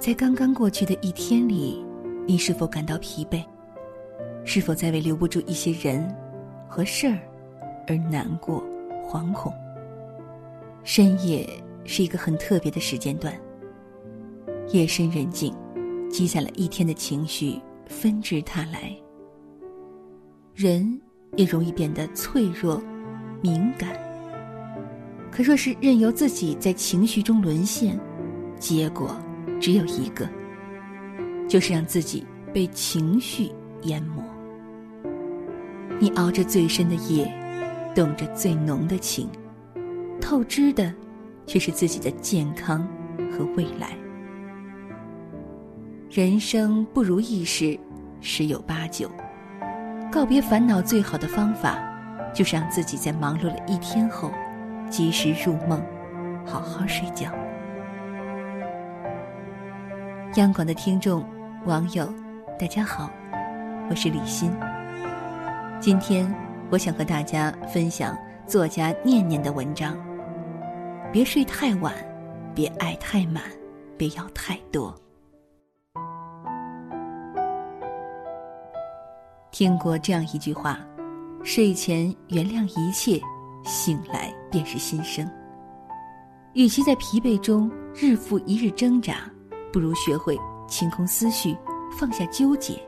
[0.00, 1.84] 在刚刚过去的一天里，
[2.26, 3.44] 你是否感到疲惫？
[4.46, 6.08] 是否在为留不住一些人
[6.66, 7.18] 和事儿
[7.86, 8.64] 而难过、
[9.06, 9.52] 惶恐？
[10.84, 11.46] 深夜
[11.84, 13.38] 是一个很特别的时间段，
[14.68, 15.54] 夜深人静，
[16.08, 18.96] 积攒了一天的情绪纷至沓来，
[20.54, 20.98] 人
[21.36, 22.82] 也容易变得脆弱、
[23.42, 23.90] 敏感。
[25.30, 28.00] 可若是任由自己在情绪中沦陷，
[28.58, 29.14] 结果
[29.60, 30.26] 只有一个，
[31.46, 34.22] 就是让自己被情绪淹没。
[35.98, 37.30] 你熬着最深的夜，
[37.94, 39.28] 懂着最浓的情。
[40.18, 40.92] 透支的，
[41.46, 42.88] 却是自己的健康
[43.30, 43.90] 和未来。
[46.10, 47.78] 人生不如意事
[48.20, 49.10] 十有八九，
[50.10, 51.78] 告别烦恼最好的方法，
[52.34, 54.32] 就是让自己在忙碌了一天后，
[54.88, 55.82] 及时入梦，
[56.46, 57.30] 好好睡觉。
[60.36, 61.24] 央广的听众、
[61.66, 62.08] 网友，
[62.56, 63.10] 大家好，
[63.90, 64.48] 我是李欣。
[65.80, 66.32] 今天，
[66.70, 69.98] 我想和大家分享作家念念的文章。
[71.12, 71.92] 别睡太晚，
[72.54, 73.42] 别爱太满，
[73.96, 74.94] 别要太多。
[79.50, 80.78] 听过这样一句话：
[81.42, 83.20] 睡前原谅一切，
[83.64, 85.28] 醒来便是新生。
[86.52, 89.28] 与其在疲惫中日复一日挣扎，
[89.72, 91.56] 不如学会清空思绪，
[91.96, 92.80] 放下纠结，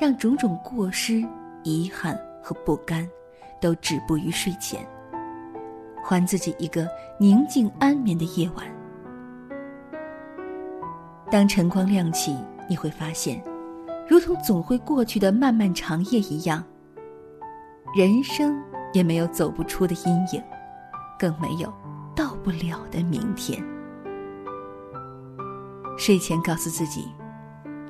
[0.00, 1.26] 让种种过失、
[1.62, 3.08] 遗憾和不甘，
[3.60, 4.86] 都止步于睡前。
[6.02, 8.66] 还自己一个宁静安眠的夜晚。
[11.30, 12.34] 当晨光亮起，
[12.68, 13.42] 你会发现，
[14.08, 16.64] 如同总会过去的漫漫长夜一样，
[17.94, 18.58] 人生
[18.94, 20.42] 也没有走不出的阴影，
[21.18, 21.70] 更没有
[22.14, 23.62] 到不了的明天。
[25.98, 27.08] 睡前告诉自己，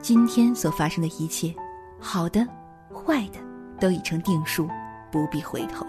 [0.00, 1.54] 今天所发生的一切，
[2.00, 2.40] 好的、
[2.90, 3.38] 坏的，
[3.78, 4.66] 都已成定数，
[5.12, 5.86] 不必回头。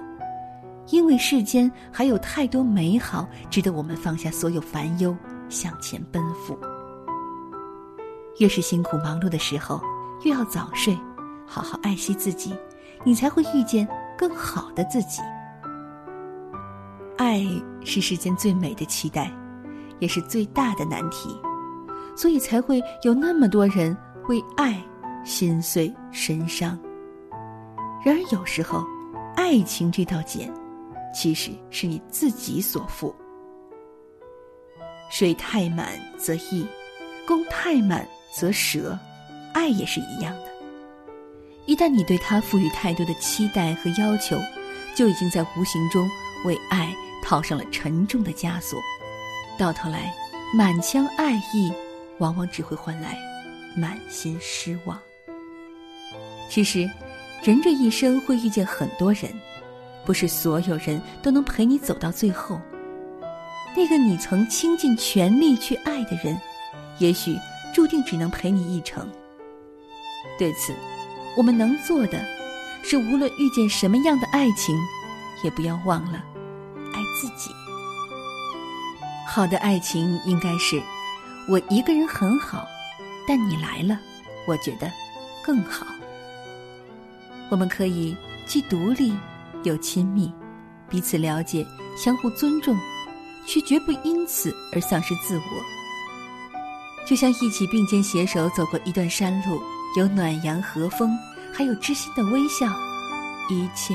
[0.89, 5.15] 因为世间还有太多美好，值得我们放下所有烦忧，
[5.47, 6.59] 向前奔赴。
[8.39, 9.81] 越是辛苦忙碌的时候，
[10.25, 10.97] 越要早睡，
[11.47, 12.53] 好好爱惜自己，
[13.05, 15.21] 你才会遇见更好的自己。
[17.17, 17.45] 爱
[17.85, 19.31] 是世间最美的期待，
[19.99, 21.39] 也是最大的难题，
[22.19, 23.95] 所以才会有那么多人
[24.27, 24.77] 为爱
[25.23, 26.77] 心碎神伤。
[28.03, 28.83] 然而有时候，
[29.37, 30.51] 爱情这道茧。
[31.11, 33.15] 其实是你自己所负。
[35.09, 35.87] 水太满
[36.17, 36.67] 则溢，
[37.25, 38.95] 弓太满则折，
[39.53, 40.49] 爱也是一样的。
[41.65, 44.37] 一旦你对他赋予太多的期待和要求，
[44.93, 46.07] 就已经在无形中
[46.45, 46.93] 为爱
[47.23, 48.79] 套上了沉重的枷锁。
[49.57, 50.13] 到头来，
[50.53, 51.73] 满腔爱意，
[52.19, 53.17] 往往只会换来
[53.75, 54.99] 满心失望。
[56.49, 56.89] 其实，
[57.43, 59.31] 人这一生会遇见很多人。
[60.05, 62.59] 不是所有人都能陪你走到最后。
[63.75, 66.39] 那个你曾倾尽全力去爱的人，
[66.97, 67.37] 也许
[67.75, 69.07] 注定只能陪你一程。
[70.39, 70.73] 对此，
[71.37, 72.25] 我们能做的，
[72.81, 74.75] 是无论遇见什么样的爱情，
[75.43, 76.23] 也不要忘了
[76.93, 77.51] 爱自己。
[79.27, 80.81] 好的爱情应该是，
[81.49, 82.67] 我一个人很好，
[83.27, 83.99] 但你来了，
[84.47, 84.91] 我觉得
[85.43, 85.85] 更好。
[87.49, 88.15] 我们可以
[88.45, 89.13] 既独立。
[89.63, 90.33] 又亲密，
[90.87, 91.67] 彼此了解，
[91.97, 92.79] 相互尊重，
[93.45, 97.05] 却绝不因此而丧失自我。
[97.05, 99.61] 就像一起并肩携手走过一段山路，
[99.97, 101.11] 有暖阳和风，
[101.53, 102.67] 还有知心的微笑，
[103.49, 103.93] 一切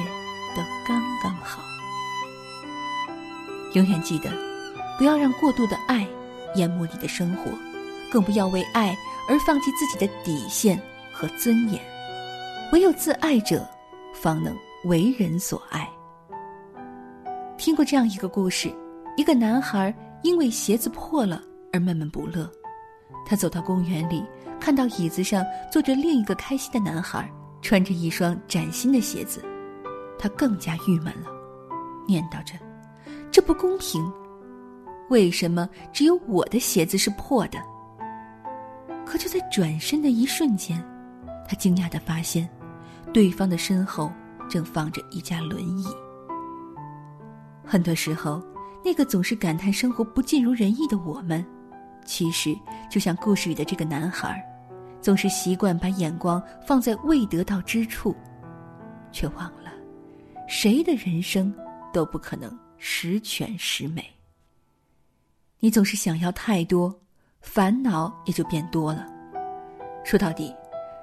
[0.55, 1.63] 都刚刚好。
[3.73, 4.31] 永远记得，
[4.99, 6.07] 不要让过度的爱
[6.55, 7.51] 淹没你的生活，
[8.11, 8.97] 更不要为爱
[9.29, 10.81] 而放弃自己的底线
[11.13, 11.81] 和尊严。
[12.73, 13.67] 唯有自爱者，
[14.15, 14.55] 方能。
[14.85, 15.89] 为人所爱。
[17.57, 18.71] 听过这样一个故事：
[19.17, 21.43] 一个男孩因为鞋子破了
[21.73, 22.47] 而闷闷不乐。
[23.25, 24.23] 他走到公园里，
[24.61, 25.43] 看到椅子上
[25.73, 27.27] 坐着另一个开心的男孩，
[27.63, 29.43] 穿着一双崭新的鞋子，
[30.19, 31.31] 他更加郁闷了，
[32.07, 32.53] 念叨着
[33.33, 34.13] ：“这不公平！
[35.15, 37.59] 为什么只有我的鞋子是破的？”
[39.07, 40.85] 可就在转身的一瞬间，
[41.47, 42.49] 他惊讶的发现，
[43.13, 44.13] 对方的身后。
[44.47, 45.87] 正放着一架轮椅。
[47.65, 48.43] 很多时候，
[48.85, 51.43] 那个总是感叹生活不尽如人意的我们，
[52.05, 52.55] 其实
[52.91, 54.45] 就像故事里的这个男孩，
[55.01, 58.15] 总是习惯把眼光放在未得到之处，
[59.11, 59.73] 却忘了，
[60.47, 61.53] 谁的人生
[61.91, 64.05] 都不可能十全十美。
[65.61, 66.95] 你总是想要太多，
[67.41, 69.07] 烦恼也就变多了。
[70.05, 70.55] 说到底，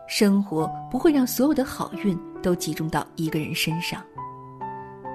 [0.07, 4.03] 生活不会让所有的好运都集中到一个人身上。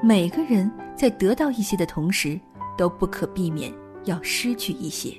[0.03, 2.39] 每个人在得到一些的同时，
[2.77, 3.73] 都不可避免
[4.05, 5.17] 要失去一些。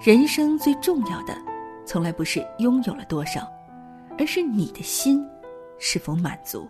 [0.00, 1.36] 人生最重要的，
[1.84, 3.46] 从来不是拥有了多少，
[4.18, 5.24] 而是你的心
[5.78, 6.68] 是否满足。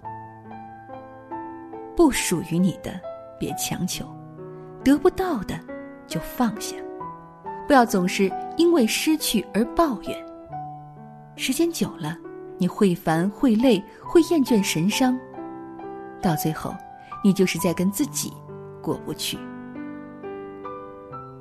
[1.94, 2.98] 不属于你的，
[3.38, 4.04] 别强求；
[4.82, 5.60] 得不到的，
[6.06, 6.76] 就放下。
[7.66, 10.26] 不要总是因为失去而抱怨。
[11.36, 12.16] 时间久了，
[12.58, 15.18] 你会烦、会累、会厌倦、神伤，
[16.20, 16.74] 到最后，
[17.24, 18.32] 你就是在跟自己
[18.82, 19.38] 过不去。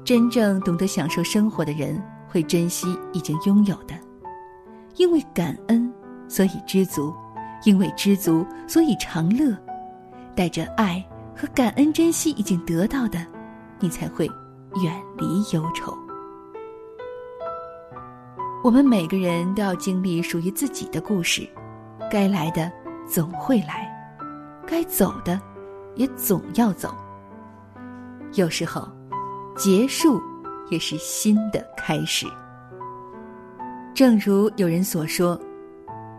[0.06, 3.94] 真正懂得享受生活的人，会珍惜已经拥有的，
[4.96, 5.92] 因为感恩，
[6.28, 7.14] 所以知足；
[7.66, 9.56] 因为知足，所以长乐。
[10.34, 11.06] 带着爱
[11.36, 13.20] 和感恩，珍惜已经得到的，
[13.80, 14.30] 你才会
[14.82, 15.98] 远离忧愁。
[18.64, 21.50] 我们每个人都要经历属于自己的故事，
[22.12, 22.72] 该来的
[23.08, 23.92] 总会来，
[24.66, 25.42] 该走的
[25.96, 26.96] 也总要走。
[28.34, 28.88] 有时候，
[29.58, 30.22] 结束
[30.70, 32.28] 也是新的开始。
[33.94, 35.40] 正如有人所说，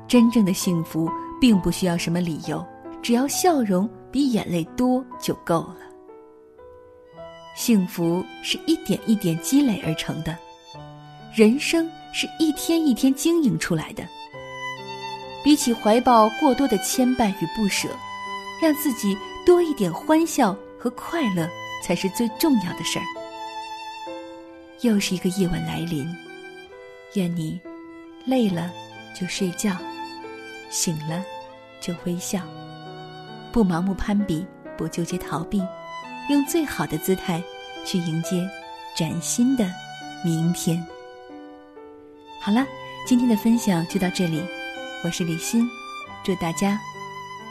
[0.07, 1.09] 真正的幸福
[1.41, 2.65] 并不需要什么理由，
[3.03, 3.89] 只要笑容。
[4.13, 5.82] 比眼泪多就够了。
[7.55, 10.37] 幸福是一点一点积累而成的，
[11.35, 14.05] 人生是一天一天经营出来的。
[15.45, 17.89] 比起怀抱过多的牵绊与不舍，
[18.61, 21.49] 让自己多一点欢笑和快乐
[21.83, 23.05] 才是最重要的事儿。
[24.83, 26.09] 又是一个夜晚来临，
[27.15, 27.61] 愿你
[28.25, 28.73] 累了
[29.19, 29.77] 就睡觉，
[30.71, 31.25] 醒了
[31.81, 32.41] 就微笑。
[33.53, 34.47] 不盲目攀比，
[34.79, 35.61] 不纠结逃避，
[36.29, 37.43] 用最好的姿态
[37.85, 38.49] 去迎接
[38.97, 39.69] 崭新的
[40.25, 40.85] 明天。
[42.41, 42.65] 好了，
[43.07, 44.43] 今天的分享就到这里，
[45.05, 45.69] 我是李欣，
[46.25, 46.79] 祝大家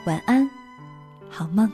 [0.06, 0.50] 晚安，
[1.30, 1.70] 好梦。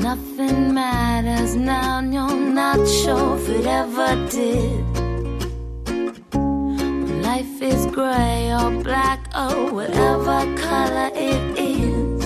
[0.00, 4.83] Nothing matters now, you're not sure if it ever did.
[7.94, 12.24] Grey or black or whatever color it is.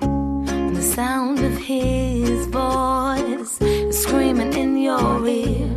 [0.00, 5.68] And the sound of his voice is screaming in your ear.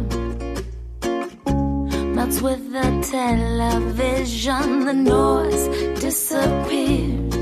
[2.15, 5.65] Melts with the television, the noise
[6.00, 7.36] disappears.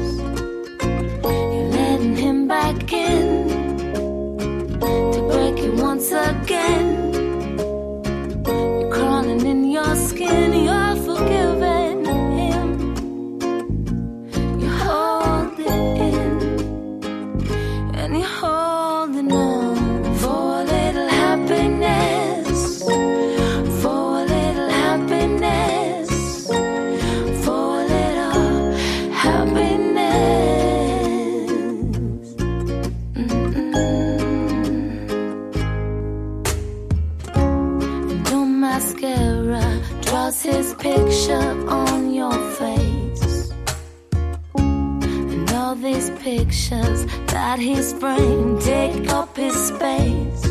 [1.54, 3.48] You're letting him back in
[5.14, 6.91] to break you once again.
[45.82, 50.44] These pictures that he's framed take up his space.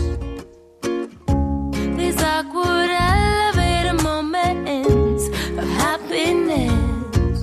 [1.99, 7.41] These awkward elevator moments of happiness.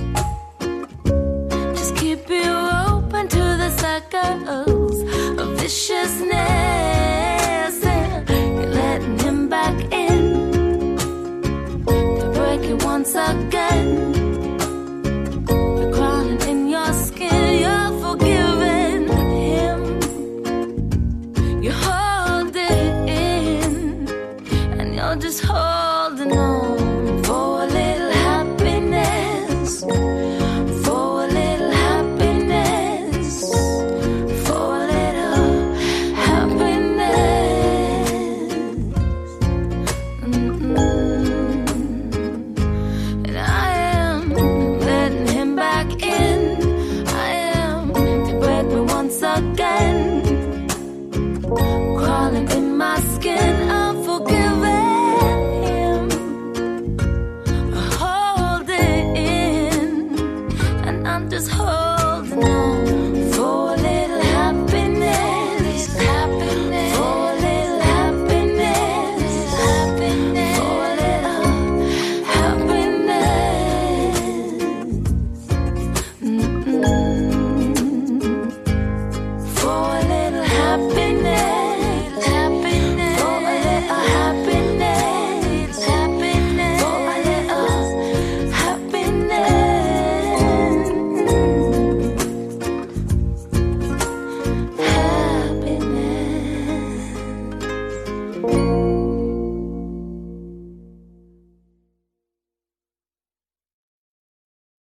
[1.79, 2.51] Just keep you
[2.89, 5.01] open to the circles
[5.39, 6.46] of viciousness.
[25.77, 26.86] All and.